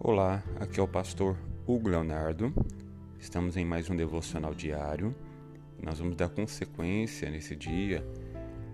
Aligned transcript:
Olá, 0.00 0.44
aqui 0.60 0.78
é 0.78 0.82
o 0.82 0.86
pastor 0.86 1.36
Hugo 1.66 1.88
Leonardo. 1.88 2.54
Estamos 3.18 3.56
em 3.56 3.64
mais 3.64 3.90
um 3.90 3.96
devocional 3.96 4.54
diário. 4.54 5.12
Nós 5.82 5.98
vamos 5.98 6.14
dar 6.14 6.28
consequência 6.28 7.28
nesse 7.28 7.56
dia 7.56 8.06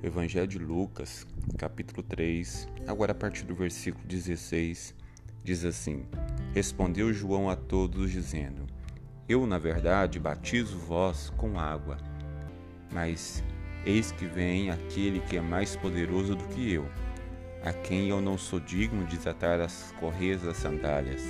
o 0.03 0.07
Evangelho 0.07 0.47
de 0.47 0.59
Lucas, 0.59 1.27
capítulo 1.57 2.03
3, 2.03 2.69
agora 2.87 3.13
a 3.13 3.15
partir 3.15 3.47
do 3.47 3.55
versículo 3.55 4.07
16, 4.07 4.95
diz 5.43 5.65
assim: 5.65 6.05
Respondeu 6.53 7.11
João 7.11 7.49
a 7.49 7.57
todos, 7.57 8.13
dizendo: 8.13 8.67
Eu, 9.27 9.47
na 9.47 9.57
verdade, 9.57 10.21
batizo 10.21 10.77
vós 10.77 11.31
com 11.39 11.59
água, 11.59 11.97
mas 12.93 13.43
eis 13.87 14.13
que 14.13 14.27
vem 14.27 14.69
aquele 14.69 15.21
que 15.21 15.39
é 15.39 15.41
mais 15.41 15.75
poderoso 15.75 16.35
do 16.35 16.45
que 16.49 16.71
eu 16.71 16.87
a 17.65 17.73
quem 17.73 18.11
eu 18.11 18.21
não 18.21 18.37
sou 18.37 18.61
digno 18.61 19.07
de 19.07 19.17
desatar 19.17 19.59
as 19.59 19.95
correias 19.99 20.43
das 20.43 20.59
sandálias. 20.59 21.23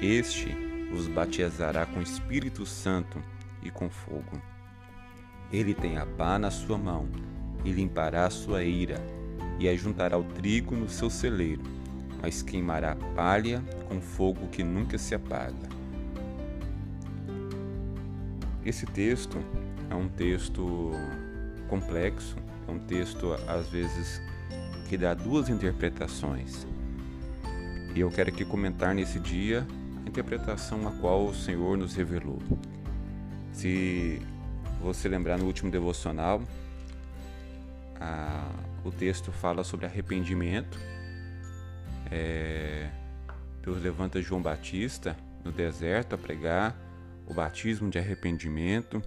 Este 0.00 0.54
vos 0.90 1.08
batizará 1.08 1.86
com 1.86 2.02
Espírito 2.02 2.66
Santo 2.66 3.18
e 3.62 3.70
com 3.70 3.88
fogo. 3.88 4.42
Ele 5.50 5.72
tem 5.72 5.96
a 5.96 6.04
pá 6.04 6.38
na 6.38 6.50
sua 6.50 6.76
mão, 6.76 7.08
e 7.64 7.72
limpará 7.72 8.26
a 8.26 8.30
sua 8.30 8.62
eira, 8.62 9.00
e 9.58 9.66
ajuntará 9.66 10.18
o 10.18 10.24
trigo 10.24 10.76
no 10.76 10.88
seu 10.88 11.08
celeiro, 11.08 11.62
mas 12.20 12.42
queimará 12.42 12.92
a 12.92 12.96
palha 13.14 13.62
com 13.88 14.00
fogo 14.02 14.48
que 14.48 14.62
nunca 14.62 14.98
se 14.98 15.14
apaga. 15.14 15.68
Esse 18.66 18.84
texto 18.84 19.38
é 19.88 19.94
um 19.94 20.08
texto 20.08 20.90
complexo, 21.68 22.36
é 22.68 22.70
um 22.70 22.78
texto 22.80 23.32
às 23.48 23.68
vezes 23.68 24.20
que 24.88 24.96
dá 24.96 25.14
duas 25.14 25.48
interpretações. 25.48 26.66
E 27.94 28.00
eu 28.00 28.10
quero 28.10 28.30
aqui 28.30 28.44
comentar 28.44 28.94
nesse 28.94 29.18
dia 29.18 29.66
a 30.04 30.08
interpretação 30.08 30.86
a 30.86 30.92
qual 30.92 31.26
o 31.26 31.34
Senhor 31.34 31.76
nos 31.76 31.94
revelou. 31.94 32.42
Se 33.52 34.20
você 34.82 35.08
lembrar 35.08 35.38
no 35.38 35.46
último 35.46 35.70
devocional, 35.70 36.42
a, 38.00 38.50
o 38.84 38.90
texto 38.90 39.32
fala 39.32 39.64
sobre 39.64 39.86
arrependimento. 39.86 40.78
É, 42.10 42.90
Deus 43.62 43.82
levanta 43.82 44.20
João 44.20 44.42
Batista 44.42 45.16
no 45.44 45.52
deserto 45.52 46.14
a 46.14 46.18
pregar 46.18 46.76
o 47.26 47.32
batismo 47.32 47.88
de 47.88 47.98
arrependimento 47.98 49.02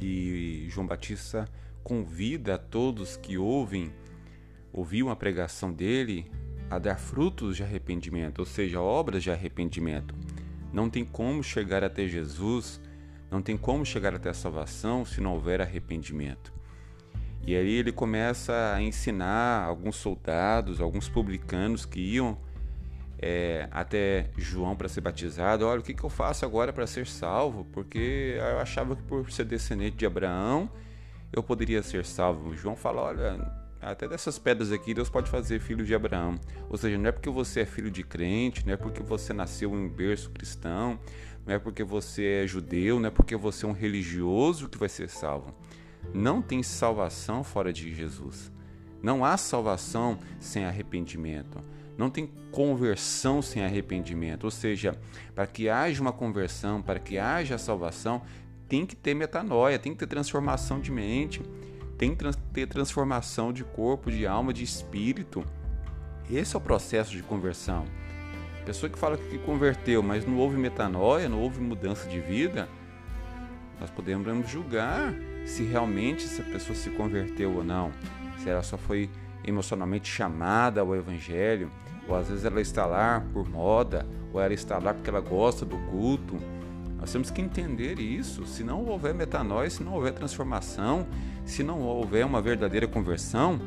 e 0.00 0.66
João 0.68 0.86
Batista 0.86 1.48
convida 1.82 2.56
a 2.56 2.58
todos 2.58 3.16
que 3.16 3.38
ouvem 3.38 3.92
ouviu 4.74 5.08
a 5.08 5.14
pregação 5.14 5.72
dele 5.72 6.28
a 6.68 6.80
dar 6.80 6.96
frutos 6.96 7.56
de 7.56 7.62
arrependimento, 7.62 8.40
ou 8.40 8.44
seja, 8.44 8.80
obras 8.80 9.22
de 9.22 9.30
arrependimento. 9.30 10.14
Não 10.72 10.90
tem 10.90 11.04
como 11.04 11.44
chegar 11.44 11.84
até 11.84 12.08
Jesus, 12.08 12.80
não 13.30 13.40
tem 13.40 13.56
como 13.56 13.86
chegar 13.86 14.14
até 14.14 14.30
a 14.30 14.34
salvação 14.34 15.04
se 15.04 15.20
não 15.20 15.34
houver 15.34 15.60
arrependimento. 15.60 16.52
E 17.46 17.54
aí 17.54 17.74
ele 17.74 17.92
começa 17.92 18.72
a 18.74 18.82
ensinar 18.82 19.62
alguns 19.62 19.96
soldados, 19.96 20.80
alguns 20.80 21.08
publicanos 21.08 21.86
que 21.86 22.00
iam 22.00 22.36
é, 23.18 23.68
até 23.70 24.30
João 24.36 24.74
para 24.74 24.88
ser 24.88 25.02
batizado. 25.02 25.66
Olha, 25.66 25.80
o 25.80 25.82
que, 25.84 25.94
que 25.94 26.02
eu 26.02 26.10
faço 26.10 26.44
agora 26.44 26.72
para 26.72 26.86
ser 26.86 27.06
salvo? 27.06 27.64
Porque 27.66 28.34
eu 28.38 28.58
achava 28.58 28.96
que 28.96 29.02
por 29.02 29.30
ser 29.30 29.44
descendente 29.44 29.96
de 29.96 30.06
Abraão 30.06 30.68
eu 31.32 31.42
poderia 31.42 31.82
ser 31.82 32.04
salvo. 32.04 32.56
João 32.56 32.74
fala: 32.74 33.02
olha, 33.02 33.63
até 33.90 34.08
dessas 34.08 34.38
pedras 34.38 34.72
aqui, 34.72 34.94
Deus 34.94 35.08
pode 35.08 35.30
fazer 35.30 35.60
filho 35.60 35.84
de 35.84 35.94
Abraão. 35.94 36.38
Ou 36.70 36.76
seja, 36.76 36.96
não 36.96 37.08
é 37.08 37.12
porque 37.12 37.30
você 37.30 37.60
é 37.60 37.66
filho 37.66 37.90
de 37.90 38.02
crente, 38.02 38.64
não 38.66 38.72
é 38.72 38.76
porque 38.76 39.02
você 39.02 39.32
nasceu 39.32 39.70
em 39.74 39.86
um 39.86 39.88
berço 39.88 40.30
cristão, 40.30 40.98
não 41.46 41.54
é 41.54 41.58
porque 41.58 41.84
você 41.84 42.42
é 42.44 42.46
judeu, 42.46 42.98
não 42.98 43.08
é 43.08 43.10
porque 43.10 43.36
você 43.36 43.66
é 43.66 43.68
um 43.68 43.72
religioso 43.72 44.68
que 44.68 44.78
vai 44.78 44.88
ser 44.88 45.08
salvo. 45.08 45.54
Não 46.12 46.40
tem 46.40 46.62
salvação 46.62 47.44
fora 47.44 47.72
de 47.72 47.94
Jesus. 47.94 48.50
Não 49.02 49.24
há 49.24 49.36
salvação 49.36 50.18
sem 50.40 50.64
arrependimento. 50.64 51.62
Não 51.96 52.08
tem 52.08 52.30
conversão 52.50 53.42
sem 53.42 53.62
arrependimento. 53.64 54.44
Ou 54.44 54.50
seja, 54.50 54.98
para 55.34 55.46
que 55.46 55.68
haja 55.68 56.00
uma 56.00 56.12
conversão, 56.12 56.80
para 56.80 56.98
que 56.98 57.18
haja 57.18 57.58
salvação, 57.58 58.22
tem 58.68 58.86
que 58.86 58.96
ter 58.96 59.14
metanoia, 59.14 59.78
tem 59.78 59.92
que 59.92 59.98
ter 59.98 60.06
transformação 60.06 60.80
de 60.80 60.90
mente 60.90 61.42
tem 61.96 62.14
que 62.14 62.24
ter 62.52 62.66
transformação 62.66 63.52
de 63.52 63.64
corpo, 63.64 64.10
de 64.10 64.26
alma, 64.26 64.52
de 64.52 64.64
espírito. 64.64 65.44
Esse 66.30 66.54
é 66.54 66.58
o 66.58 66.60
processo 66.60 67.12
de 67.12 67.22
conversão. 67.22 67.84
Pessoa 68.64 68.88
que 68.88 68.98
fala 68.98 69.16
que 69.16 69.38
converteu, 69.38 70.02
mas 70.02 70.26
não 70.26 70.38
houve 70.38 70.56
metanoia, 70.56 71.28
não 71.28 71.40
houve 71.40 71.60
mudança 71.60 72.08
de 72.08 72.18
vida, 72.18 72.68
nós 73.78 73.90
podemos 73.90 74.48
julgar 74.48 75.14
se 75.44 75.62
realmente 75.62 76.24
essa 76.24 76.42
pessoa 76.42 76.74
se 76.74 76.90
converteu 76.90 77.54
ou 77.54 77.62
não. 77.62 77.92
Se 78.38 78.48
ela 78.48 78.62
só 78.62 78.78
foi 78.78 79.10
emocionalmente 79.44 80.08
chamada 80.10 80.80
ao 80.80 80.96
evangelho, 80.96 81.70
ou 82.08 82.16
às 82.16 82.28
vezes 82.28 82.44
ela 82.44 82.60
está 82.60 82.86
lá 82.86 83.22
por 83.32 83.48
moda, 83.48 84.06
ou 84.32 84.40
ela 84.40 84.54
está 84.54 84.78
lá 84.78 84.94
porque 84.94 85.10
ela 85.10 85.20
gosta 85.20 85.64
do 85.64 85.76
culto. 85.90 86.38
Nós 86.98 87.12
temos 87.12 87.30
que 87.30 87.42
entender 87.42 87.98
isso. 87.98 88.46
Se 88.46 88.64
não 88.64 88.84
houver 88.86 89.12
metanoia, 89.12 89.68
se 89.68 89.82
não 89.82 89.92
houver 89.92 90.12
transformação, 90.12 91.06
se 91.44 91.62
não 91.62 91.80
houver 91.82 92.24
uma 92.24 92.40
verdadeira 92.40 92.86
conversão, 92.86 93.60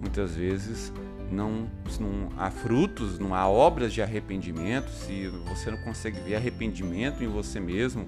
muitas 0.00 0.34
vezes 0.34 0.92
não, 1.30 1.68
não 1.98 2.28
há 2.36 2.50
frutos, 2.50 3.18
não 3.18 3.34
há 3.34 3.48
obras 3.48 3.92
de 3.92 4.02
arrependimento. 4.02 4.90
Se 4.90 5.28
você 5.48 5.70
não 5.70 5.78
consegue 5.78 6.20
ver 6.20 6.36
arrependimento 6.36 7.22
em 7.22 7.28
você 7.28 7.58
mesmo 7.58 8.06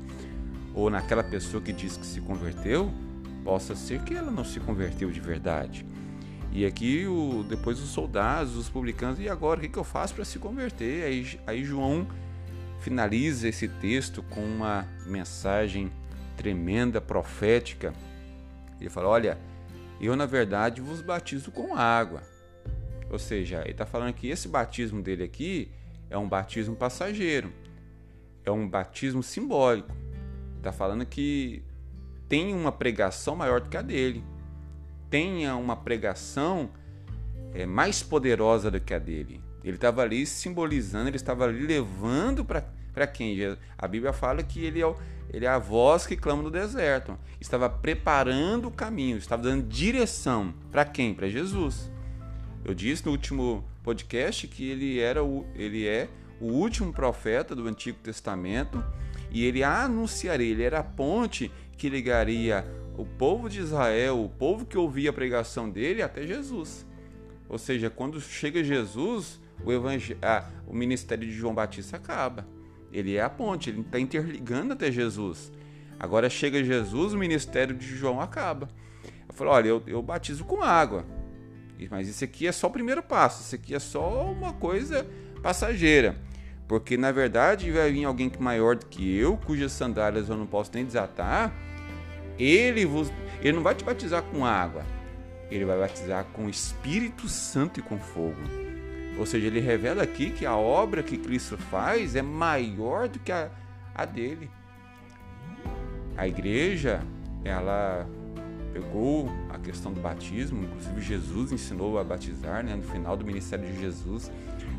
ou 0.74 0.90
naquela 0.90 1.24
pessoa 1.24 1.62
que 1.62 1.72
diz 1.72 1.96
que 1.96 2.06
se 2.06 2.20
converteu, 2.20 2.90
possa 3.42 3.74
ser 3.74 4.02
que 4.02 4.14
ela 4.14 4.30
não 4.30 4.44
se 4.44 4.60
converteu 4.60 5.10
de 5.10 5.20
verdade. 5.20 5.84
E 6.52 6.64
aqui 6.64 7.06
o, 7.06 7.44
depois 7.48 7.80
os 7.80 7.90
soldados, 7.90 8.56
os 8.56 8.68
publicanos, 8.68 9.20
e 9.20 9.28
agora 9.28 9.58
o 9.58 9.62
que, 9.62 9.68
que 9.68 9.78
eu 9.78 9.84
faço 9.84 10.14
para 10.14 10.24
se 10.24 10.38
converter? 10.38 11.04
Aí, 11.04 11.40
aí 11.46 11.64
João 11.64 12.06
finaliza 12.80 13.48
esse 13.48 13.68
texto 13.68 14.22
com 14.22 14.40
uma 14.40 14.86
mensagem 15.06 15.90
tremenda, 16.36 17.00
profética. 17.00 17.92
Ele 18.80 18.90
fala: 18.90 19.08
Olha, 19.08 19.38
eu 20.00 20.14
na 20.16 20.26
verdade 20.26 20.80
vos 20.80 21.00
batizo 21.00 21.50
com 21.50 21.74
água. 21.74 22.22
Ou 23.10 23.18
seja, 23.18 23.60
ele 23.62 23.70
está 23.70 23.86
falando 23.86 24.12
que 24.12 24.28
esse 24.28 24.48
batismo 24.48 25.02
dele 25.02 25.24
aqui 25.24 25.70
é 26.10 26.16
um 26.18 26.28
batismo 26.28 26.76
passageiro, 26.76 27.52
é 28.44 28.50
um 28.50 28.68
batismo 28.68 29.22
simbólico. 29.22 29.94
Está 30.56 30.72
falando 30.72 31.06
que 31.06 31.62
tem 32.28 32.54
uma 32.54 32.70
pregação 32.70 33.34
maior 33.34 33.60
do 33.60 33.68
que 33.68 33.76
a 33.76 33.82
dele, 33.82 34.22
tenha 35.08 35.56
uma 35.56 35.76
pregação 35.76 36.70
é, 37.54 37.64
mais 37.64 38.02
poderosa 38.02 38.70
do 38.70 38.80
que 38.80 38.92
a 38.92 38.98
dele. 38.98 39.42
Ele 39.64 39.76
estava 39.76 40.02
ali 40.02 40.26
simbolizando, 40.26 41.08
ele 41.08 41.16
estava 41.16 41.44
ali 41.44 41.66
levando 41.66 42.44
para 42.44 42.64
quem? 43.06 43.56
A 43.76 43.86
Bíblia 43.88 44.12
fala 44.12 44.42
que 44.42 44.64
ele 44.64 44.80
é, 44.80 44.86
o, 44.86 44.96
ele 45.32 45.44
é 45.44 45.48
a 45.48 45.58
voz 45.58 46.06
que 46.06 46.16
clama 46.16 46.42
no 46.42 46.50
deserto. 46.50 47.18
Estava 47.40 47.68
preparando 47.68 48.68
o 48.68 48.70
caminho, 48.70 49.18
estava 49.18 49.42
dando 49.42 49.66
direção 49.66 50.54
para 50.70 50.84
quem? 50.84 51.14
Para 51.14 51.28
Jesus. 51.28 51.90
Eu 52.64 52.74
disse 52.74 53.06
no 53.06 53.12
último 53.12 53.64
podcast 53.82 54.46
que 54.48 54.68
ele 54.68 54.98
era 54.98 55.22
o, 55.24 55.46
ele 55.54 55.86
é 55.86 56.08
o 56.40 56.46
último 56.46 56.92
profeta 56.92 57.54
do 57.54 57.66
Antigo 57.66 57.98
Testamento 58.02 58.84
e 59.30 59.44
ele 59.44 59.62
anunciaria, 59.62 60.50
ele 60.50 60.62
era 60.62 60.80
a 60.80 60.84
ponte 60.84 61.50
que 61.76 61.88
ligaria 61.88 62.66
o 62.96 63.04
povo 63.04 63.48
de 63.48 63.60
Israel, 63.60 64.22
o 64.22 64.28
povo 64.28 64.66
que 64.66 64.76
ouvia 64.76 65.10
a 65.10 65.12
pregação 65.12 65.70
dele 65.70 66.02
até 66.02 66.26
Jesus. 66.26 66.84
Ou 67.48 67.56
seja, 67.56 67.88
quando 67.88 68.20
chega 68.20 68.62
Jesus, 68.62 69.40
o, 69.64 69.72
evangel... 69.72 70.16
ah, 70.20 70.48
o 70.66 70.74
ministério 70.74 71.26
de 71.26 71.32
João 71.32 71.54
Batista 71.54 71.96
acaba. 71.96 72.46
Ele 72.92 73.16
é 73.16 73.22
a 73.22 73.28
ponte, 73.28 73.70
ele 73.70 73.80
está 73.80 73.98
interligando 73.98 74.72
até 74.72 74.90
Jesus. 74.90 75.52
Agora 75.98 76.30
chega 76.30 76.62
Jesus, 76.62 77.12
o 77.12 77.18
ministério 77.18 77.74
de 77.74 77.86
João 77.86 78.20
acaba. 78.20 78.68
Eu 79.28 79.34
falo, 79.34 79.50
olha, 79.50 79.68
eu, 79.68 79.82
eu 79.86 80.02
batizo 80.02 80.44
com 80.44 80.62
água. 80.62 81.04
Mas 81.90 82.08
isso 82.08 82.24
aqui 82.24 82.46
é 82.46 82.52
só 82.52 82.66
o 82.66 82.70
primeiro 82.70 83.02
passo, 83.02 83.42
isso 83.42 83.54
aqui 83.54 83.74
é 83.74 83.78
só 83.78 84.32
uma 84.32 84.52
coisa 84.52 85.06
passageira. 85.42 86.16
Porque 86.66 86.96
na 86.96 87.12
verdade 87.12 87.70
vai 87.70 87.92
vir 87.92 88.04
alguém 88.04 88.30
maior 88.38 88.76
do 88.76 88.86
que 88.86 89.16
eu, 89.16 89.36
cujas 89.36 89.72
sandálias 89.72 90.28
eu 90.28 90.36
não 90.36 90.46
posso 90.46 90.70
nem 90.74 90.84
desatar. 90.84 91.52
Ele, 92.38 92.84
vos, 92.84 93.12
ele 93.40 93.52
não 93.52 93.62
vai 93.62 93.74
te 93.74 93.84
batizar 93.84 94.22
com 94.22 94.44
água, 94.44 94.84
ele 95.50 95.64
vai 95.64 95.78
batizar 95.78 96.24
com 96.26 96.48
Espírito 96.48 97.28
Santo 97.28 97.80
e 97.80 97.82
com 97.82 97.98
fogo. 97.98 98.67
Ou 99.18 99.26
seja, 99.26 99.48
ele 99.48 99.60
revela 99.60 100.02
aqui 100.02 100.30
que 100.30 100.46
a 100.46 100.56
obra 100.56 101.02
que 101.02 101.18
Cristo 101.18 101.56
faz 101.56 102.14
é 102.14 102.22
maior 102.22 103.08
do 103.08 103.18
que 103.18 103.32
a, 103.32 103.50
a 103.94 104.04
dele. 104.04 104.48
A 106.16 106.26
igreja, 106.26 107.00
ela 107.44 108.08
pegou 108.72 109.28
a 109.50 109.58
questão 109.58 109.92
do 109.92 110.00
batismo, 110.00 110.62
inclusive 110.62 111.00
Jesus 111.00 111.50
ensinou 111.50 111.98
a 111.98 112.04
batizar, 112.04 112.64
né? 112.64 112.76
No 112.76 112.82
final 112.82 113.16
do 113.16 113.24
ministério 113.24 113.66
de 113.66 113.80
Jesus, 113.80 114.30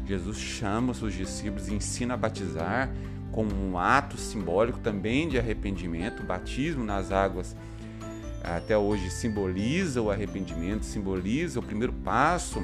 Jesus 0.05 0.37
chama 0.37 0.91
os 0.91 0.97
seus 0.97 1.13
discípulos 1.13 1.67
e 1.67 1.73
ensina 1.73 2.13
a 2.13 2.17
batizar 2.17 2.89
como 3.31 3.53
um 3.53 3.77
ato 3.77 4.17
simbólico 4.17 4.79
também 4.79 5.27
de 5.27 5.37
arrependimento. 5.37 6.21
O 6.21 6.25
batismo 6.25 6.83
nas 6.83 7.11
águas 7.11 7.55
até 8.43 8.77
hoje 8.77 9.09
simboliza 9.09 10.01
o 10.01 10.09
arrependimento, 10.09 10.83
simboliza 10.85 11.59
o 11.59 11.63
primeiro 11.63 11.91
passo 11.91 12.59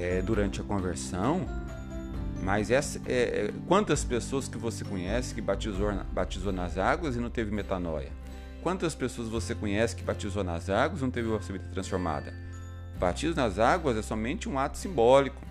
é, 0.00 0.22
durante 0.22 0.60
a 0.60 0.64
conversão. 0.64 1.46
Mas 2.42 2.70
essa, 2.70 2.98
é, 3.06 3.12
é, 3.12 3.52
quantas 3.68 4.02
pessoas 4.02 4.48
que 4.48 4.56
você 4.56 4.82
conhece 4.82 5.34
que 5.34 5.42
batizou, 5.42 5.92
batizou 6.10 6.52
nas 6.52 6.78
águas 6.78 7.14
e 7.14 7.20
não 7.20 7.28
teve 7.28 7.54
metanoia? 7.54 8.10
Quantas 8.62 8.94
pessoas 8.94 9.28
você 9.28 9.54
conhece 9.54 9.94
que 9.94 10.02
batizou 10.02 10.42
nas 10.42 10.70
águas 10.70 11.00
e 11.00 11.02
não 11.02 11.10
teve 11.10 11.28
sua 11.28 11.52
vida 11.52 11.68
transformada? 11.72 12.34
O 12.96 12.98
batismo 12.98 13.36
nas 13.36 13.58
águas 13.58 13.96
é 13.96 14.02
somente 14.02 14.48
um 14.48 14.58
ato 14.58 14.78
simbólico, 14.78 15.42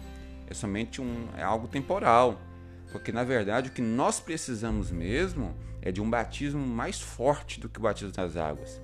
é 0.48 0.54
somente 0.54 1.00
um, 1.00 1.28
é 1.38 1.44
algo 1.44 1.68
temporal. 1.68 2.42
Porque 2.92 3.12
na 3.12 3.24
verdade 3.24 3.70
o 3.70 3.72
que 3.72 3.84
nós 3.84 4.20
precisamos 4.20 4.90
mesmo 4.90 5.56
é 5.80 5.92
de 5.92 6.02
um 6.02 6.10
batismo 6.10 6.66
mais 6.66 7.00
forte 7.00 7.60
do 7.60 7.70
que 7.70 7.78
o 7.78 7.84
batismo 7.84 8.14
nas 8.18 8.36
águas. 8.36 8.82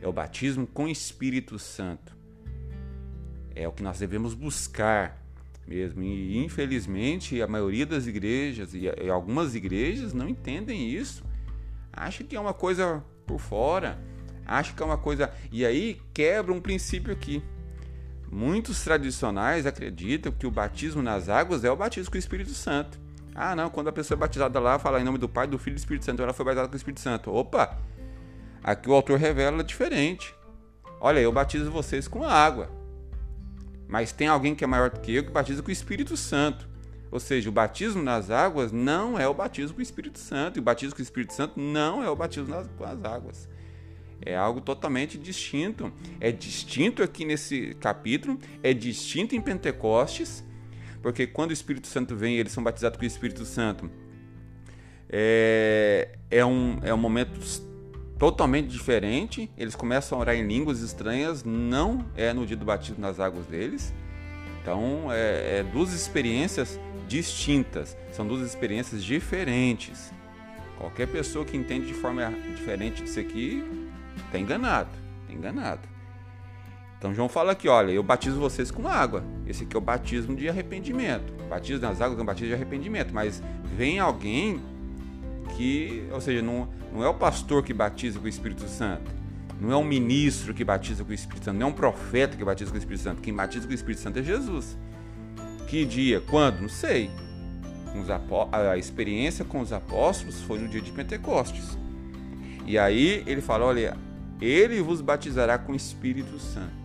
É 0.00 0.08
o 0.08 0.12
batismo 0.12 0.66
com 0.66 0.88
Espírito 0.88 1.58
Santo. 1.58 2.16
É 3.54 3.68
o 3.68 3.72
que 3.72 3.82
nós 3.82 3.98
devemos 3.98 4.34
buscar 4.34 5.22
mesmo. 5.66 6.02
E 6.02 6.44
infelizmente 6.44 7.40
a 7.40 7.46
maioria 7.46 7.86
das 7.86 8.06
igrejas 8.06 8.74
e 8.74 8.88
algumas 9.10 9.54
igrejas 9.54 10.12
não 10.12 10.28
entendem 10.28 10.88
isso. 10.88 11.24
Acha 11.92 12.24
que 12.24 12.36
é 12.36 12.40
uma 12.40 12.54
coisa 12.54 13.02
por 13.26 13.38
fora, 13.38 13.98
acha 14.46 14.72
que 14.72 14.82
é 14.82 14.86
uma 14.86 14.98
coisa. 14.98 15.30
E 15.52 15.64
aí 15.64 16.00
quebra 16.12 16.52
um 16.52 16.60
princípio 16.60 17.12
aqui. 17.12 17.42
Muitos 18.30 18.82
tradicionais 18.82 19.64
acreditam 19.64 20.32
que 20.32 20.46
o 20.46 20.50
batismo 20.50 21.00
nas 21.00 21.28
águas 21.28 21.62
é 21.62 21.70
o 21.70 21.76
batismo 21.76 22.10
com 22.10 22.16
o 22.16 22.18
Espírito 22.18 22.50
Santo. 22.50 22.98
Ah, 23.32 23.54
não, 23.54 23.70
quando 23.70 23.88
a 23.88 23.92
pessoa 23.92 24.16
é 24.16 24.20
batizada 24.20 24.58
lá, 24.58 24.78
fala 24.78 25.00
em 25.00 25.04
nome 25.04 25.18
do 25.18 25.28
Pai, 25.28 25.46
do 25.46 25.58
Filho 25.58 25.74
e 25.74 25.76
do 25.76 25.78
Espírito 25.78 26.04
Santo, 26.04 26.22
ela 26.22 26.32
foi 26.32 26.44
batizada 26.44 26.68
com 26.68 26.74
o 26.74 26.76
Espírito 26.76 27.00
Santo. 27.00 27.32
Opa! 27.32 27.78
Aqui 28.62 28.88
o 28.88 28.94
autor 28.94 29.18
revela 29.18 29.62
diferente. 29.62 30.34
Olha, 31.00 31.20
eu 31.20 31.30
batizo 31.30 31.70
vocês 31.70 32.08
com 32.08 32.24
água. 32.24 32.70
Mas 33.94 34.10
tem 34.10 34.26
alguém 34.26 34.56
que 34.56 34.64
é 34.64 34.66
maior 34.66 34.90
do 34.90 34.98
que 34.98 35.14
eu 35.14 35.22
que 35.22 35.30
batiza 35.30 35.62
com 35.62 35.68
o 35.68 35.72
Espírito 35.72 36.16
Santo. 36.16 36.68
Ou 37.12 37.20
seja, 37.20 37.48
o 37.48 37.52
batismo 37.52 38.02
nas 38.02 38.28
águas 38.28 38.72
não 38.72 39.16
é 39.16 39.28
o 39.28 39.32
batismo 39.32 39.74
com 39.74 39.78
o 39.78 39.82
Espírito 39.82 40.18
Santo. 40.18 40.58
E 40.58 40.60
o 40.60 40.62
batismo 40.64 40.96
com 40.96 41.00
o 41.00 41.04
Espírito 41.04 41.32
Santo 41.32 41.60
não 41.60 42.02
é 42.02 42.10
o 42.10 42.16
batismo 42.16 42.48
nas, 42.48 42.66
com 42.76 42.82
as 42.82 43.04
águas. 43.04 43.48
É 44.20 44.36
algo 44.36 44.60
totalmente 44.60 45.16
distinto. 45.16 45.92
É 46.18 46.32
distinto 46.32 47.04
aqui 47.04 47.24
nesse 47.24 47.76
capítulo, 47.78 48.36
é 48.64 48.74
distinto 48.74 49.36
em 49.36 49.40
Pentecostes, 49.40 50.42
porque 51.00 51.24
quando 51.24 51.50
o 51.50 51.52
Espírito 51.52 51.86
Santo 51.86 52.16
vem, 52.16 52.36
eles 52.36 52.50
são 52.50 52.64
batizados 52.64 52.98
com 52.98 53.04
o 53.04 53.06
Espírito 53.06 53.44
Santo. 53.44 53.88
É, 55.08 56.18
é, 56.32 56.44
um, 56.44 56.80
é 56.82 56.92
um 56.92 56.98
momento 56.98 57.38
totalmente 58.18 58.68
diferente. 58.68 59.50
Eles 59.56 59.74
começam 59.74 60.18
a 60.18 60.20
orar 60.20 60.34
em 60.34 60.46
línguas 60.46 60.80
estranhas, 60.80 61.44
não 61.44 62.04
é 62.16 62.32
no 62.32 62.46
dia 62.46 62.56
do 62.56 62.64
batismo 62.64 63.00
nas 63.00 63.20
águas 63.20 63.46
deles. 63.46 63.92
Então, 64.60 65.08
é, 65.10 65.58
é 65.58 65.62
duas 65.62 65.92
experiências 65.92 66.80
distintas, 67.06 67.96
são 68.12 68.26
duas 68.26 68.46
experiências 68.46 69.04
diferentes. 69.04 70.12
Qualquer 70.78 71.06
pessoa 71.06 71.44
que 71.44 71.56
entende 71.56 71.86
de 71.86 71.94
forma 71.94 72.32
diferente 72.54 73.02
disso 73.02 73.20
aqui 73.20 73.62
está 74.26 74.38
enganado, 74.38 74.90
tá 75.26 75.32
enganado. 75.32 75.94
Então 76.98 77.12
João 77.12 77.28
fala 77.28 77.52
aqui, 77.52 77.68
olha, 77.68 77.92
eu 77.92 78.02
batizo 78.02 78.40
vocês 78.40 78.70
com 78.70 78.88
água. 78.88 79.22
Esse 79.46 79.64
aqui 79.64 79.76
é 79.76 79.78
o 79.78 79.82
batismo 79.82 80.34
de 80.34 80.48
arrependimento. 80.48 81.32
Batismo 81.48 81.86
nas 81.86 82.00
águas 82.00 82.18
é 82.18 82.22
um 82.22 82.24
batismo 82.24 82.48
de 82.48 82.54
arrependimento, 82.54 83.12
mas 83.12 83.42
vem 83.76 83.98
alguém 83.98 84.60
que, 85.56 86.06
ou 86.12 86.20
seja, 86.20 86.42
não, 86.42 86.68
não 86.92 87.02
é 87.04 87.08
o 87.08 87.14
pastor 87.14 87.62
que 87.62 87.72
batiza 87.72 88.18
com 88.18 88.26
o 88.26 88.28
Espírito 88.28 88.68
Santo, 88.68 89.10
não 89.60 89.72
é 89.72 89.76
um 89.76 89.84
ministro 89.84 90.52
que 90.52 90.64
batiza 90.64 91.04
com 91.04 91.10
o 91.10 91.14
Espírito 91.14 91.44
Santo, 91.44 91.58
não 91.58 91.68
é 91.68 91.70
um 91.70 91.74
profeta 91.74 92.36
que 92.36 92.44
batiza 92.44 92.70
com 92.70 92.76
o 92.76 92.78
Espírito 92.78 93.02
Santo. 93.02 93.22
Quem 93.22 93.32
batiza 93.32 93.66
com 93.66 93.72
o 93.72 93.74
Espírito 93.74 94.00
Santo 94.00 94.18
é 94.18 94.22
Jesus. 94.22 94.76
Que 95.68 95.84
dia? 95.84 96.20
Quando? 96.20 96.60
Não 96.60 96.68
sei. 96.68 97.10
A 98.52 98.76
experiência 98.76 99.44
com 99.44 99.60
os 99.60 99.72
apóstolos 99.72 100.42
foi 100.42 100.58
no 100.58 100.68
dia 100.68 100.80
de 100.80 100.90
Pentecostes. 100.90 101.78
E 102.66 102.76
aí 102.76 103.22
ele 103.26 103.40
fala: 103.40 103.64
olha, 103.64 103.96
ele 104.40 104.82
vos 104.82 105.00
batizará 105.00 105.56
com 105.56 105.72
o 105.72 105.76
Espírito 105.76 106.38
Santo. 106.38 106.84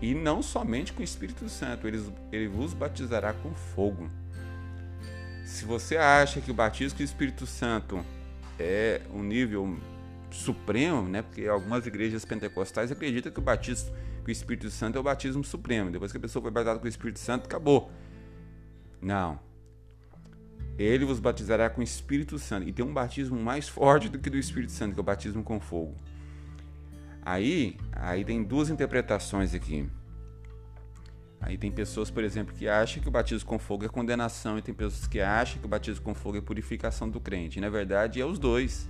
E 0.00 0.14
não 0.14 0.42
somente 0.42 0.92
com 0.92 1.00
o 1.00 1.04
Espírito 1.04 1.48
Santo, 1.48 1.86
ele, 1.86 2.02
ele 2.32 2.48
vos 2.48 2.72
batizará 2.72 3.32
com 3.32 3.54
fogo. 3.54 4.08
Se 5.46 5.64
você 5.64 5.96
acha 5.96 6.40
que 6.40 6.50
o 6.50 6.54
batismo 6.54 6.96
com 6.96 7.02
o 7.02 7.04
Espírito 7.04 7.46
Santo 7.46 8.04
é 8.58 9.00
um 9.14 9.22
nível 9.22 9.78
supremo, 10.28 11.08
né? 11.08 11.22
Porque 11.22 11.46
algumas 11.46 11.86
igrejas 11.86 12.24
pentecostais 12.24 12.90
acreditam 12.90 13.30
que 13.30 13.38
o 13.38 13.42
batismo 13.42 13.94
com 14.24 14.28
o 14.28 14.30
Espírito 14.32 14.68
Santo 14.70 14.98
é 14.98 15.00
o 15.00 15.04
batismo 15.04 15.44
supremo. 15.44 15.88
Depois 15.88 16.10
que 16.10 16.18
a 16.18 16.20
pessoa 16.20 16.42
foi 16.42 16.50
batizada 16.50 16.80
com 16.80 16.84
o 16.84 16.88
Espírito 16.88 17.20
Santo, 17.20 17.46
acabou. 17.46 17.92
Não. 19.00 19.38
Ele 20.76 21.04
vos 21.04 21.20
batizará 21.20 21.70
com 21.70 21.80
o 21.80 21.84
Espírito 21.84 22.40
Santo. 22.40 22.68
E 22.68 22.72
tem 22.72 22.84
um 22.84 22.92
batismo 22.92 23.40
mais 23.40 23.68
forte 23.68 24.08
do 24.08 24.18
que 24.18 24.28
do 24.28 24.36
Espírito 24.36 24.72
Santo, 24.72 24.94
que 24.94 24.98
é 24.98 25.00
o 25.00 25.04
batismo 25.04 25.44
com 25.44 25.60
fogo. 25.60 25.94
Aí, 27.22 27.76
aí 27.92 28.24
tem 28.24 28.42
duas 28.42 28.68
interpretações 28.68 29.54
aqui. 29.54 29.88
Aí 31.40 31.56
tem 31.58 31.70
pessoas, 31.70 32.10
por 32.10 32.24
exemplo, 32.24 32.54
que 32.54 32.66
acham 32.66 33.02
que 33.02 33.08
o 33.08 33.10
batismo 33.10 33.48
com 33.48 33.58
fogo 33.58 33.84
é 33.84 33.88
condenação, 33.88 34.58
e 34.58 34.62
tem 34.62 34.74
pessoas 34.74 35.06
que 35.06 35.20
acham 35.20 35.60
que 35.60 35.66
o 35.66 35.68
batismo 35.68 36.02
com 36.02 36.14
fogo 36.14 36.38
é 36.38 36.40
purificação 36.40 37.08
do 37.08 37.20
crente. 37.20 37.60
Na 37.60 37.68
verdade, 37.68 38.20
é 38.20 38.24
os 38.24 38.38
dois. 38.38 38.88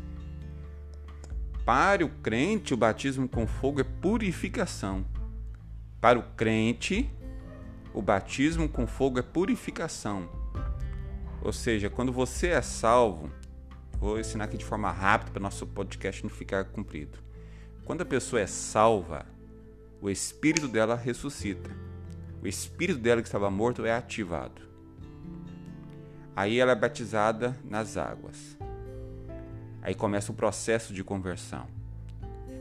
Para 1.65 2.05
o 2.05 2.09
crente, 2.09 2.73
o 2.73 2.77
batismo 2.77 3.29
com 3.29 3.47
fogo 3.47 3.81
é 3.81 3.85
purificação. 3.85 5.05
Para 6.01 6.19
o 6.19 6.23
crente, 6.23 7.11
o 7.93 8.01
batismo 8.01 8.69
com 8.69 8.87
fogo 8.87 9.19
é 9.19 9.23
purificação. 9.23 10.29
Ou 11.43 11.53
seja, 11.53 11.91
quando 11.91 12.13
você 12.13 12.49
é 12.49 12.63
salvo, 12.63 13.31
vou 13.99 14.19
ensinar 14.21 14.45
aqui 14.45 14.57
de 14.57 14.65
forma 14.65 14.93
rápida 14.93 15.33
para 15.33 15.43
nosso 15.43 15.67
podcast 15.67 16.23
não 16.23 16.31
ficar 16.31 16.65
comprido. 16.67 17.19
Quando 17.85 18.03
a 18.03 18.07
pessoa 18.07 18.41
é 18.41 18.47
salva, 18.47 19.27
o 20.01 20.11
espírito 20.11 20.69
dela 20.69 20.95
ressuscita. 20.95 21.71
O 22.43 22.47
espírito 22.47 22.99
dela 22.99 23.23
que 23.23 23.29
estava 23.29 23.51
morto 23.51 23.85
é 23.85 23.93
ativado. 23.93 24.63
Aí 26.35 26.59
ela 26.59 26.73
é 26.73 26.75
batizada 26.75 27.57
nas 27.65 27.97
águas. 27.97 28.57
Aí 29.81 29.95
começa 29.95 30.33
o 30.33 30.35
processo 30.35 30.93
de 30.93 31.03
conversão. 31.03 31.67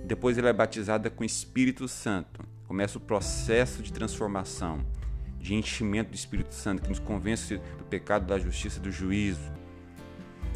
Depois 0.06 0.38
ela 0.38 0.50
é 0.50 0.54
batizada 0.54 1.10
com 1.10 1.24
o 1.24 1.26
Espírito 1.26 1.88
Santo. 1.88 2.42
Começa 2.68 2.98
o 2.98 3.02
processo 3.02 3.82
de 3.82 3.92
transformação, 3.92 4.86
de 5.40 5.56
enchimento 5.56 6.12
do 6.12 6.16
Espírito 6.16 6.54
Santo, 6.54 6.84
que 6.84 6.90
nos 6.90 7.00
convence 7.00 7.58
do 7.78 7.84
pecado, 7.84 8.28
da 8.28 8.40
justiça, 8.40 8.80
do 8.80 8.92
juízo. 8.92 9.52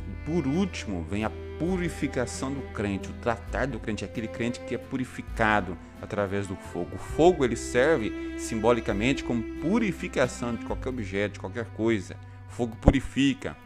E 0.08 0.26
por 0.26 0.48
último, 0.48 1.04
vem 1.04 1.26
a 1.26 1.32
purificação 1.60 2.54
do 2.54 2.62
crente, 2.74 3.10
o 3.10 3.14
tratar 3.16 3.68
do 3.68 3.80
crente, 3.80 4.06
aquele 4.06 4.30
crente 4.30 4.62
que 4.62 4.74
é 4.74 4.78
purificado 4.78 5.78
através 6.02 6.48
do 6.48 6.56
fogo. 6.56 6.96
O 6.96 6.98
fogo 6.98 7.44
ele 7.44 7.58
serve 7.58 8.40
simbolicamente 8.40 9.24
como 9.24 9.44
purificação 9.62 10.56
de 10.56 10.66
qualquer 10.66 10.90
objeto, 10.90 11.34
de 11.34 11.40
qualquer 11.40 11.66
coisa. 11.66 12.16
O 12.48 12.52
fogo 12.52 12.76
purifica, 12.78 13.58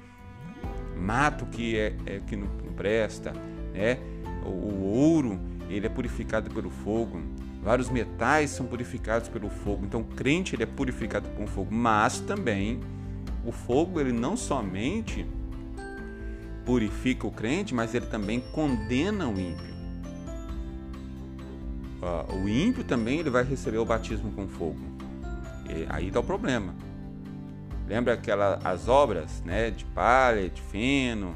mata 0.97 1.43
o 1.43 1.47
que 1.47 1.77
é, 1.77 1.95
é 2.07 2.19
que 2.19 2.35
não 2.35 2.47
presta, 2.75 3.31
né? 3.73 3.99
O, 4.43 4.49
o 4.49 4.83
ouro 4.83 5.39
ele 5.69 5.85
é 5.85 5.89
purificado 5.89 6.49
pelo 6.49 6.71
fogo. 6.71 7.21
Vários 7.61 7.89
metais 7.89 8.49
são 8.49 8.65
purificados 8.65 9.29
pelo 9.29 9.49
fogo. 9.49 9.85
Então, 9.85 10.01
o 10.01 10.03
crente 10.03 10.55
ele 10.55 10.63
é 10.63 10.65
purificado 10.65 11.29
com 11.29 11.47
fogo, 11.47 11.73
mas 11.73 12.19
também 12.19 12.81
o 13.45 13.51
fogo 13.51 14.01
ele 14.01 14.11
não 14.11 14.35
somente 14.35 15.25
purifica 16.65 17.27
o 17.27 17.31
crente, 17.31 17.73
mas 17.73 17.93
ele 17.93 18.05
também 18.05 18.39
condena 18.39 19.27
o 19.27 19.39
ímpio. 19.39 19.73
O 22.33 22.49
ímpio 22.49 22.83
também 22.83 23.19
ele 23.19 23.29
vai 23.29 23.43
receber 23.43 23.77
o 23.77 23.85
batismo 23.85 24.31
com 24.31 24.47
fogo. 24.47 24.79
E 25.69 25.85
aí 25.89 26.07
está 26.07 26.19
o 26.19 26.23
problema. 26.23 26.75
Lembra 27.87 28.13
aquelas 28.13 28.65
as 28.65 28.87
obras, 28.87 29.41
né, 29.45 29.71
de 29.71 29.85
palha, 29.85 30.49
de 30.49 30.61
feno, 30.61 31.35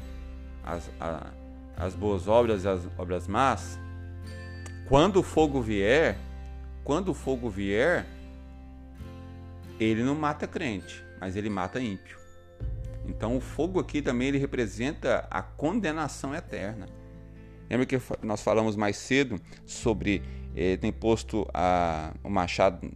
as, 0.64 0.90
a, 1.00 1.28
as 1.76 1.94
boas 1.94 2.28
obras 2.28 2.64
e 2.64 2.68
as 2.68 2.86
obras 2.98 3.26
más? 3.26 3.78
Quando 4.88 5.20
o 5.20 5.22
fogo 5.22 5.60
vier, 5.60 6.18
quando 6.84 7.10
o 7.10 7.14
fogo 7.14 7.48
vier, 7.48 8.06
ele 9.78 10.02
não 10.02 10.14
mata 10.14 10.46
crente, 10.46 11.04
mas 11.20 11.36
ele 11.36 11.48
mata 11.48 11.80
ímpio. 11.80 12.17
Então 13.08 13.36
o 13.36 13.40
fogo 13.40 13.80
aqui 13.80 14.02
também 14.02 14.28
ele 14.28 14.38
representa 14.38 15.26
a 15.30 15.42
condenação 15.42 16.34
eterna. 16.34 16.86
Lembra 17.68 17.86
que 17.86 18.00
nós 18.22 18.42
falamos 18.42 18.76
mais 18.76 18.96
cedo 18.96 19.40
sobre 19.66 20.22
eh, 20.54 20.76
tem 20.76 20.92
posto 20.92 21.46
a, 21.52 22.14
o 22.22 22.30
machado 22.30 22.90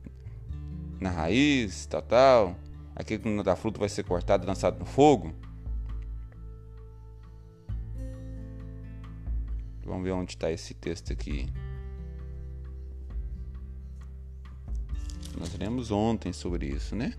na 1.00 1.10
raiz, 1.10 1.86
tal, 1.86 2.02
tal. 2.02 2.56
Aquele 2.94 3.22
que 3.22 3.28
não 3.28 3.42
dá 3.42 3.56
fruto 3.56 3.80
vai 3.80 3.88
ser 3.88 4.04
cortado 4.04 4.44
e 4.44 4.46
lançado 4.46 4.78
no 4.78 4.84
fogo. 4.84 5.34
Vamos 9.84 10.04
ver 10.04 10.12
onde 10.12 10.32
está 10.32 10.50
esse 10.50 10.74
texto 10.74 11.12
aqui. 11.12 11.46
Nós 15.38 15.56
lemos 15.58 15.90
ontem 15.90 16.32
sobre 16.32 16.66
isso, 16.66 16.94
né? 16.94 17.14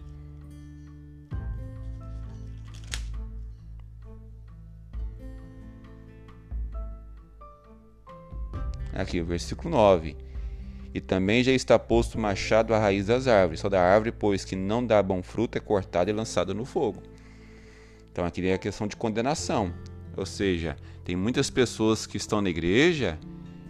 Aqui, 9.04 9.22
o 9.22 9.26
versículo 9.26 9.70
9. 9.70 10.16
E 10.94 11.02
também 11.02 11.44
já 11.44 11.52
está 11.52 11.78
posto 11.78 12.20
machado 12.20 12.74
à 12.74 12.80
raiz 12.80 13.08
das 13.08 13.28
árvores. 13.28 13.60
Só 13.60 13.70
da 13.70 13.82
árvore, 13.82 14.12
pois 14.12 14.46
que 14.46 14.56
não 14.56 14.86
dá 14.86 15.02
bom 15.04 15.22
fruto, 15.22 15.58
é 15.58 15.62
cortada 15.62 16.10
e 16.10 16.14
lançada 16.14 16.54
no 16.54 16.66
fogo. 16.66 17.04
Então 18.12 18.26
aqui 18.26 18.46
é 18.48 18.54
a 18.54 18.58
questão 18.58 18.88
de 18.88 18.96
condenação. 18.96 19.74
Ou 20.16 20.26
seja, 20.26 20.78
tem 21.04 21.16
muitas 21.16 21.50
pessoas 21.50 22.06
que 22.06 22.18
estão 22.18 22.42
na 22.42 22.50
igreja 22.50 23.20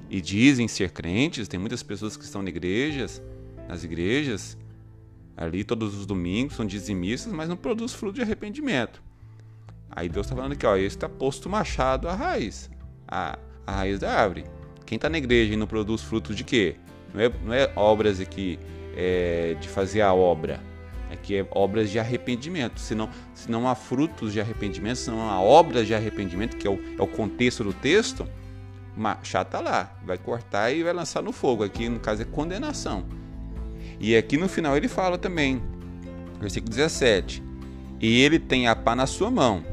e 0.09 0.21
dizem 0.21 0.67
ser 0.67 0.91
crentes, 0.91 1.47
tem 1.47 1.59
muitas 1.59 1.81
pessoas 1.81 2.15
que 2.15 2.23
estão 2.23 2.43
na 2.43 2.49
igrejas, 2.49 3.21
nas 3.67 3.83
igrejas, 3.83 4.57
ali 5.35 5.63
todos 5.63 5.95
os 5.95 6.05
domingos, 6.05 6.55
são 6.55 6.65
dizimistas, 6.65 7.33
mas 7.33 7.49
não 7.49 7.55
produz 7.57 7.93
fruto 7.93 8.15
de 8.15 8.21
arrependimento. 8.21 9.01
Aí 9.89 10.09
Deus 10.09 10.25
está 10.25 10.35
falando 10.35 10.53
aqui, 10.53 10.65
ó, 10.65 10.75
esse 10.75 10.97
está 10.97 11.07
posto 11.07 11.49
machado 11.49 12.09
à 12.09 12.13
raiz, 12.13 12.69
a, 13.07 13.39
a 13.65 13.71
raiz 13.71 13.99
da 13.99 14.13
árvore. 14.13 14.43
Quem 14.85 14.95
está 14.95 15.09
na 15.09 15.17
igreja 15.17 15.53
e 15.53 15.57
não 15.57 15.67
produz 15.67 16.01
frutos 16.01 16.35
de 16.35 16.43
quê? 16.43 16.75
Não 17.13 17.21
é, 17.21 17.31
não 17.43 17.53
é 17.53 17.71
obras 17.75 18.19
aqui 18.19 18.59
é, 18.95 19.55
de 19.59 19.67
fazer 19.67 20.01
a 20.01 20.13
obra. 20.13 20.59
Aqui 21.11 21.35
é 21.35 21.47
obras 21.51 21.89
de 21.89 21.99
arrependimento. 21.99 22.79
Se 22.79 22.95
não, 22.95 23.09
se 23.33 23.49
não 23.49 23.67
há 23.67 23.75
frutos 23.75 24.33
de 24.33 24.41
arrependimento, 24.41 24.97
se 24.97 25.11
não 25.11 25.29
há 25.29 25.39
obras 25.39 25.85
de 25.85 25.93
arrependimento, 25.93 26.57
que 26.57 26.67
é 26.67 26.69
o, 26.69 26.79
é 26.97 27.01
o 27.01 27.07
contexto 27.07 27.63
do 27.63 27.73
texto, 27.73 28.27
Machado 28.95 29.47
está 29.47 29.59
lá. 29.59 29.95
Vai 30.05 30.17
cortar 30.17 30.71
e 30.71 30.83
vai 30.83 30.93
lançar 30.93 31.21
no 31.21 31.31
fogo. 31.31 31.63
Aqui, 31.63 31.89
no 31.89 31.99
caso, 31.99 32.21
é 32.21 32.25
condenação. 32.25 33.05
E 33.99 34.15
aqui 34.15 34.37
no 34.37 34.47
final 34.47 34.75
ele 34.75 34.87
fala 34.87 35.17
também, 35.17 35.61
versículo 36.39 36.69
17: 36.69 37.41
E 37.99 38.21
ele 38.21 38.39
tem 38.39 38.67
a 38.67 38.75
pá 38.75 38.95
na 38.95 39.07
sua 39.07 39.31
mão 39.31 39.63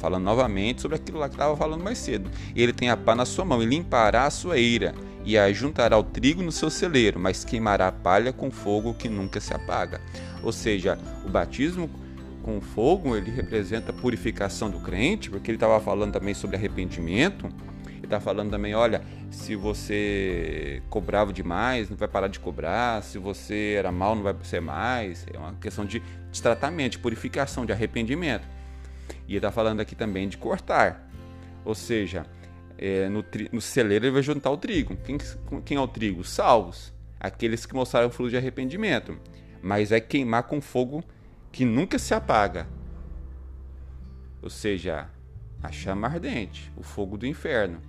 falando 0.00 0.24
novamente 0.24 0.80
sobre 0.82 0.96
aquilo 0.96 1.18
lá 1.18 1.28
que 1.28 1.34
estava 1.34 1.56
falando 1.56 1.84
mais 1.84 1.98
cedo. 1.98 2.30
Ele 2.56 2.72
tem 2.72 2.90
a 2.90 2.96
pá 2.96 3.14
na 3.14 3.24
sua 3.24 3.44
mão 3.44 3.62
e 3.62 3.66
limpará 3.66 4.24
a 4.24 4.30
sua 4.30 4.58
eira, 4.58 4.94
e 5.24 5.36
ajuntará 5.36 5.98
o 5.98 6.02
trigo 6.02 6.42
no 6.42 6.50
seu 6.50 6.70
celeiro, 6.70 7.20
mas 7.20 7.44
queimará 7.44 7.88
a 7.88 7.92
palha 7.92 8.32
com 8.32 8.50
fogo 8.50 8.94
que 8.94 9.08
nunca 9.08 9.40
se 9.40 9.52
apaga. 9.52 10.00
Ou 10.42 10.50
seja, 10.50 10.98
o 11.24 11.28
batismo 11.28 11.90
com 12.42 12.60
fogo 12.60 13.14
ele 13.14 13.30
representa 13.30 13.90
a 13.90 13.94
purificação 13.94 14.70
do 14.70 14.80
crente, 14.80 15.30
porque 15.30 15.50
ele 15.50 15.56
estava 15.56 15.78
falando 15.80 16.12
também 16.12 16.34
sobre 16.34 16.56
arrependimento. 16.56 17.46
Ele 17.86 18.06
está 18.06 18.18
falando 18.18 18.50
também, 18.50 18.74
olha, 18.74 19.02
se 19.30 19.54
você 19.54 20.82
cobrava 20.88 21.32
demais, 21.32 21.90
não 21.90 21.96
vai 21.96 22.08
parar 22.08 22.28
de 22.28 22.40
cobrar. 22.40 23.02
Se 23.02 23.18
você 23.18 23.74
era 23.76 23.92
mal, 23.92 24.16
não 24.16 24.22
vai 24.22 24.34
ser 24.42 24.60
mais. 24.60 25.26
É 25.32 25.38
uma 25.38 25.52
questão 25.54 25.84
de, 25.84 26.02
de 26.32 26.42
tratamento, 26.42 26.92
de 26.92 26.98
purificação, 26.98 27.66
de 27.66 27.72
arrependimento. 27.72 28.46
E 29.26 29.36
está 29.36 29.50
falando 29.50 29.80
aqui 29.80 29.94
também 29.94 30.28
de 30.28 30.36
cortar. 30.36 31.08
Ou 31.64 31.74
seja, 31.74 32.26
é, 32.78 33.08
no, 33.08 33.24
no, 33.52 33.60
celeiro 33.60 34.06
ele 34.06 34.12
vai 34.12 34.22
juntar 34.22 34.50
o 34.50 34.56
trigo. 34.56 34.96
Quem, 34.96 35.18
quem 35.64 35.76
é 35.76 35.80
o 35.80 35.88
trigo? 35.88 36.24
Salvos. 36.24 36.92
Aqueles 37.18 37.66
que 37.66 37.74
mostraram 37.74 38.10
fruto 38.10 38.30
de 38.30 38.36
arrependimento. 38.36 39.18
Mas 39.62 39.92
é 39.92 40.00
queimar 40.00 40.44
com 40.44 40.60
fogo 40.60 41.04
que 41.52 41.64
nunca 41.64 41.98
se 41.98 42.14
apaga. 42.14 42.66
Ou 44.40 44.48
seja, 44.48 45.08
a 45.62 45.70
chama 45.70 46.06
ardente, 46.06 46.72
o 46.76 46.82
fogo 46.82 47.18
do 47.18 47.26
inferno. 47.26 47.80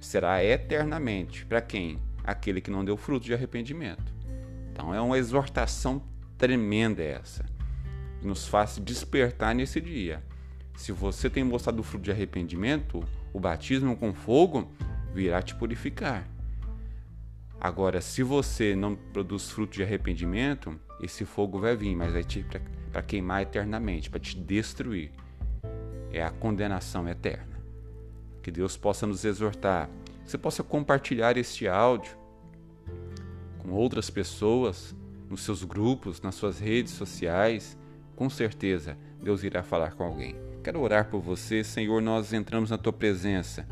Será 0.00 0.42
eternamente. 0.42 1.44
Para 1.44 1.60
quem? 1.60 1.98
Aquele 2.24 2.60
que 2.60 2.70
não 2.70 2.84
deu 2.84 2.96
fruto 2.96 3.26
de 3.26 3.34
arrependimento. 3.34 4.14
Então 4.72 4.94
é 4.94 5.00
uma 5.00 5.18
exortação 5.18 6.02
tremenda 6.38 7.02
essa 7.02 7.49
nos 8.22 8.46
faz 8.46 8.78
despertar 8.78 9.54
nesse 9.54 9.80
dia. 9.80 10.22
Se 10.76 10.92
você 10.92 11.28
tem 11.28 11.44
mostrado 11.44 11.82
fruto 11.82 12.04
de 12.04 12.10
arrependimento, 12.10 13.04
o 13.32 13.40
batismo 13.40 13.96
com 13.96 14.12
fogo 14.12 14.70
virá 15.12 15.42
te 15.42 15.54
purificar. 15.54 16.28
Agora, 17.60 18.00
se 18.00 18.22
você 18.22 18.74
não 18.74 18.96
produz 18.96 19.50
fruto 19.50 19.74
de 19.74 19.82
arrependimento, 19.82 20.78
esse 21.02 21.24
fogo 21.24 21.58
vai 21.58 21.76
vir, 21.76 21.94
mas 21.94 22.12
vai 22.12 22.24
te 22.24 22.44
para 22.90 23.02
queimar 23.02 23.42
eternamente, 23.42 24.10
para 24.10 24.18
te 24.18 24.36
destruir. 24.36 25.12
É 26.12 26.22
a 26.22 26.30
condenação 26.30 27.08
eterna. 27.08 27.60
Que 28.42 28.50
Deus 28.50 28.76
possa 28.76 29.06
nos 29.06 29.24
exortar. 29.24 29.88
Você 30.24 30.38
possa 30.38 30.62
compartilhar 30.62 31.36
este 31.36 31.68
áudio 31.68 32.16
com 33.58 33.70
outras 33.70 34.10
pessoas, 34.10 34.96
nos 35.28 35.42
seus 35.42 35.62
grupos, 35.62 36.20
nas 36.20 36.34
suas 36.34 36.58
redes 36.58 36.92
sociais 36.94 37.78
com 38.20 38.28
certeza 38.28 38.98
Deus 39.22 39.42
irá 39.44 39.62
falar 39.62 39.92
com 39.92 40.04
alguém. 40.04 40.36
Quero 40.62 40.78
orar 40.78 41.06
por 41.06 41.22
você, 41.22 41.64
Senhor. 41.64 42.02
Nós 42.02 42.34
entramos 42.34 42.68
na 42.68 42.76
tua 42.76 42.92
presença. 42.92 43.66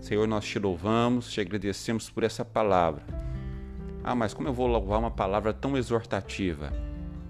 Senhor, 0.00 0.26
nós 0.26 0.46
te 0.46 0.58
louvamos, 0.58 1.30
te 1.30 1.38
agradecemos 1.38 2.08
por 2.08 2.22
essa 2.22 2.42
palavra. 2.42 3.04
Ah, 4.02 4.14
mas 4.14 4.32
como 4.32 4.48
eu 4.48 4.54
vou 4.54 4.66
louvar 4.66 5.00
uma 5.00 5.10
palavra 5.10 5.52
tão 5.52 5.76
exortativa? 5.76 6.72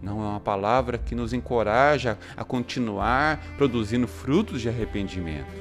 Não 0.01 0.23
é 0.23 0.29
uma 0.29 0.39
palavra 0.39 0.97
que 0.97 1.13
nos 1.13 1.33
encoraja 1.33 2.17
a 2.37 2.45
continuar 2.45 3.41
produzindo 3.57 4.07
frutos 4.07 4.61
de 4.61 4.69
arrependimento. 4.69 5.53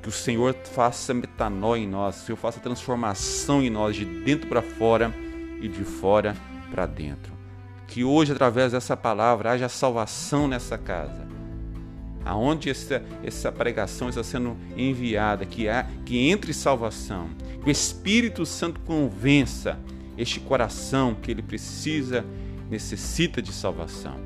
Que 0.00 0.08
o 0.08 0.12
Senhor 0.12 0.54
faça 0.62 1.12
metanó 1.12 1.74
em 1.74 1.88
nós, 1.88 2.18
que 2.18 2.22
o 2.22 2.26
Senhor 2.26 2.36
faça 2.36 2.60
transformação 2.60 3.60
em 3.60 3.68
nós 3.68 3.96
de 3.96 4.04
dentro 4.04 4.48
para 4.48 4.62
fora 4.62 5.12
e 5.60 5.66
de 5.66 5.82
fora 5.82 6.36
para 6.70 6.86
dentro 6.86 7.35
que 7.86 8.04
hoje, 8.04 8.32
através 8.32 8.72
dessa 8.72 8.96
palavra, 8.96 9.50
haja 9.52 9.68
salvação 9.68 10.48
nessa 10.48 10.76
casa. 10.76 11.26
Aonde 12.24 12.70
essa, 12.70 13.02
essa 13.22 13.52
pregação 13.52 14.08
está 14.08 14.22
sendo 14.24 14.56
enviada, 14.76 15.46
que, 15.46 15.68
há, 15.68 15.86
que 16.04 16.28
entre 16.28 16.52
salvação, 16.52 17.28
que 17.62 17.68
o 17.68 17.70
Espírito 17.70 18.44
Santo 18.44 18.80
convença 18.80 19.78
este 20.18 20.40
coração 20.40 21.14
que 21.14 21.30
ele 21.30 21.42
precisa, 21.42 22.24
necessita 22.68 23.40
de 23.40 23.52
salvação. 23.52 24.16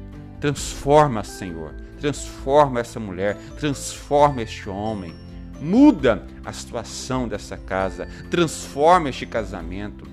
Transforma, 0.41 1.23
Senhor, 1.23 1.75
transforma 2.01 2.81
essa 2.81 2.99
mulher, 2.99 3.37
transforma 3.59 4.41
este 4.43 4.69
homem, 4.69 5.15
muda 5.61 6.27
a 6.45 6.53
situação 6.53 7.29
dessa 7.29 7.59
casa, 7.59 8.09
transforma 8.31 9.11
este 9.11 9.27
casamento, 9.27 10.09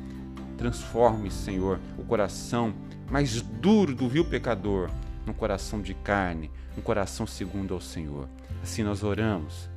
transforme, 0.58 1.32
Senhor, 1.32 1.80
o 1.98 2.04
coração 2.04 2.74
mais 3.10 3.42
duro 3.42 3.96
do 3.96 4.08
vil 4.08 4.26
pecador, 4.26 4.90
num 5.26 5.34
coração 5.34 5.82
de 5.82 5.94
carne, 5.94 6.52
um 6.78 6.82
coração 6.82 7.26
segundo 7.26 7.74
ao 7.74 7.82
Senhor. 7.82 8.28
Assim 8.62 8.84
nós 8.84 9.04
oramos 9.04 9.70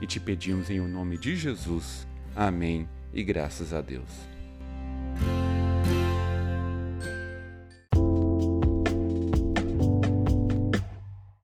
e 0.00 0.06
te 0.06 0.20
pedimos 0.20 0.70
em 0.70 0.80
o 0.80 0.88
nome 0.88 1.18
de 1.18 1.36
Jesus. 1.36 2.06
Amém 2.34 2.88
e 3.12 3.22
graças 3.22 3.72
a 3.72 3.80
Deus. 3.80 4.35